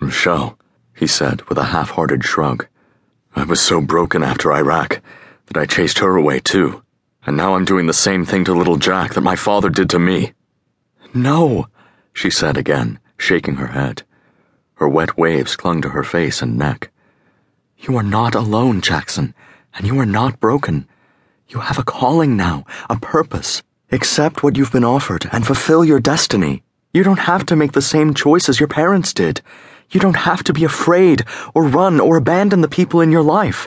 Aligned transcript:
Rochelle, 0.00 0.58
he 0.94 1.06
said 1.06 1.42
with 1.42 1.58
a 1.58 1.64
half 1.64 1.90
hearted 1.90 2.24
shrug. 2.24 2.66
I 3.34 3.44
was 3.44 3.60
so 3.60 3.80
broken 3.80 4.22
after 4.22 4.52
Iraq 4.52 5.00
that 5.46 5.56
I 5.56 5.66
chased 5.66 5.98
her 5.98 6.16
away 6.16 6.40
too, 6.40 6.82
and 7.26 7.36
now 7.36 7.54
I'm 7.54 7.64
doing 7.64 7.86
the 7.86 7.92
same 7.92 8.24
thing 8.24 8.44
to 8.44 8.54
little 8.54 8.76
Jack 8.76 9.14
that 9.14 9.20
my 9.20 9.36
father 9.36 9.68
did 9.68 9.90
to 9.90 9.98
me. 9.98 10.32
No, 11.14 11.66
she 12.12 12.30
said 12.30 12.56
again, 12.56 12.98
shaking 13.16 13.56
her 13.56 13.68
head. 13.68 14.02
Her 14.74 14.88
wet 14.88 15.18
waves 15.18 15.56
clung 15.56 15.82
to 15.82 15.90
her 15.90 16.04
face 16.04 16.42
and 16.42 16.56
neck. 16.56 16.90
You 17.78 17.96
are 17.96 18.02
not 18.02 18.34
alone, 18.34 18.80
Jackson, 18.80 19.34
and 19.74 19.86
you 19.86 19.98
are 19.98 20.06
not 20.06 20.40
broken. 20.40 20.88
You 21.48 21.60
have 21.60 21.78
a 21.78 21.84
calling 21.84 22.36
now, 22.36 22.64
a 22.88 22.98
purpose. 22.98 23.62
Accept 23.90 24.42
what 24.42 24.56
you've 24.56 24.72
been 24.72 24.84
offered 24.84 25.28
and 25.32 25.46
fulfill 25.46 25.84
your 25.84 26.00
destiny. 26.00 26.62
You 26.92 27.02
don't 27.02 27.20
have 27.20 27.46
to 27.46 27.56
make 27.56 27.72
the 27.72 27.82
same 27.82 28.14
choices 28.14 28.60
your 28.60 28.68
parents 28.68 29.12
did. 29.12 29.40
You 29.90 30.00
don't 30.00 30.16
have 30.16 30.44
to 30.44 30.52
be 30.52 30.64
afraid 30.64 31.24
or 31.54 31.64
run 31.64 31.98
or 32.00 32.16
abandon 32.16 32.60
the 32.60 32.68
people 32.68 33.00
in 33.00 33.10
your 33.10 33.22
life. 33.22 33.66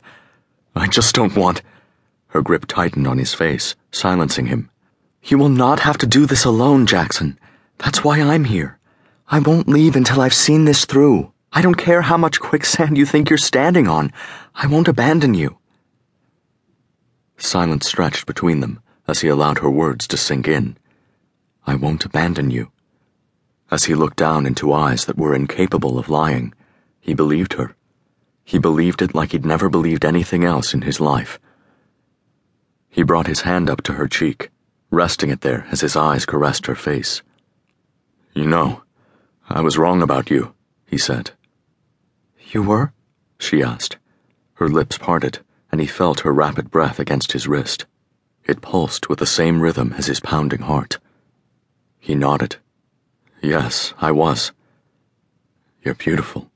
I 0.75 0.87
just 0.87 1.15
don't 1.15 1.35
want. 1.35 1.61
Her 2.27 2.41
grip 2.41 2.65
tightened 2.67 3.07
on 3.07 3.17
his 3.17 3.33
face, 3.33 3.75
silencing 3.91 4.45
him. 4.45 4.69
You 5.23 5.37
will 5.37 5.49
not 5.49 5.79
have 5.81 5.97
to 5.99 6.07
do 6.07 6.25
this 6.25 6.45
alone, 6.45 6.85
Jackson. 6.85 7.39
That's 7.79 8.03
why 8.03 8.21
I'm 8.21 8.45
here. 8.45 8.77
I 9.27 9.39
won't 9.39 9.67
leave 9.67 9.95
until 9.95 10.21
I've 10.21 10.33
seen 10.33 10.65
this 10.65 10.85
through. 10.85 11.31
I 11.51 11.61
don't 11.61 11.75
care 11.75 12.01
how 12.01 12.17
much 12.17 12.39
quicksand 12.39 12.97
you 12.97 13.05
think 13.05 13.29
you're 13.29 13.37
standing 13.37 13.87
on. 13.87 14.13
I 14.55 14.67
won't 14.67 14.87
abandon 14.87 15.33
you. 15.33 15.57
Silence 17.37 17.87
stretched 17.87 18.25
between 18.25 18.59
them 18.59 18.79
as 19.07 19.21
he 19.21 19.27
allowed 19.27 19.59
her 19.59 19.69
words 19.69 20.07
to 20.07 20.17
sink 20.17 20.47
in. 20.47 20.77
I 21.65 21.75
won't 21.75 22.05
abandon 22.05 22.51
you. 22.51 22.71
As 23.71 23.85
he 23.85 23.95
looked 23.95 24.17
down 24.17 24.45
into 24.45 24.73
eyes 24.73 25.05
that 25.05 25.17
were 25.17 25.33
incapable 25.33 25.97
of 25.97 26.09
lying, 26.09 26.53
he 26.99 27.13
believed 27.13 27.53
her. 27.53 27.73
He 28.43 28.59
believed 28.59 29.01
it 29.01 29.15
like 29.15 29.31
he'd 29.31 29.45
never 29.45 29.69
believed 29.69 30.03
anything 30.03 30.43
else 30.43 30.73
in 30.73 30.81
his 30.81 30.99
life. 30.99 31.39
He 32.89 33.01
brought 33.01 33.27
his 33.27 33.41
hand 33.41 33.69
up 33.69 33.81
to 33.83 33.93
her 33.93 34.09
cheek, 34.09 34.51
resting 34.89 35.29
it 35.29 35.39
there 35.39 35.65
as 35.71 35.79
his 35.79 35.95
eyes 35.95 36.25
caressed 36.25 36.65
her 36.65 36.75
face. 36.75 37.21
You 38.33 38.45
know, 38.45 38.83
I 39.49 39.61
was 39.61 39.77
wrong 39.77 40.01
about 40.01 40.29
you, 40.29 40.53
he 40.85 40.97
said. 40.97 41.31
You 42.51 42.63
were? 42.63 42.91
she 43.39 43.63
asked. 43.63 43.95
Her 44.55 44.67
lips 44.67 44.97
parted, 44.97 45.39
and 45.71 45.79
he 45.79 45.87
felt 45.87 46.19
her 46.19 46.33
rapid 46.33 46.69
breath 46.69 46.99
against 46.99 47.31
his 47.31 47.47
wrist. 47.47 47.85
It 48.43 48.61
pulsed 48.61 49.07
with 49.07 49.19
the 49.19 49.25
same 49.25 49.61
rhythm 49.61 49.93
as 49.97 50.07
his 50.07 50.19
pounding 50.19 50.63
heart. 50.63 50.97
He 51.99 52.15
nodded. 52.15 52.57
Yes, 53.41 53.93
I 53.99 54.11
was. 54.11 54.51
You're 55.83 55.95
beautiful. 55.95 56.50